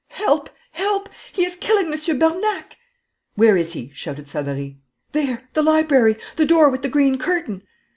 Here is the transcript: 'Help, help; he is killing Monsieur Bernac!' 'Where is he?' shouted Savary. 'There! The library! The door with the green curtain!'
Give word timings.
'Help, 0.07 0.49
help; 0.71 1.09
he 1.31 1.45
is 1.45 1.55
killing 1.55 1.87
Monsieur 1.87 2.15
Bernac!' 2.15 2.75
'Where 3.35 3.55
is 3.55 3.73
he?' 3.73 3.91
shouted 3.93 4.27
Savary. 4.27 4.79
'There! 5.11 5.47
The 5.53 5.61
library! 5.61 6.17
The 6.37 6.45
door 6.47 6.71
with 6.71 6.81
the 6.81 6.89
green 6.89 7.19
curtain!' 7.19 7.61